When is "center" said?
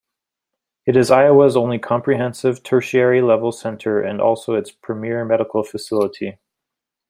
3.51-4.01